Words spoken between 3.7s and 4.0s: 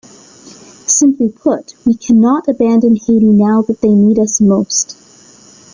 they